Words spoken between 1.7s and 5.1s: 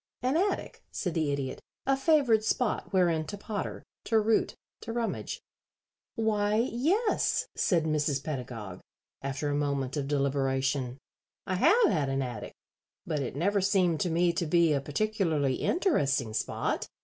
"A favored spot wherein to potter, to root, to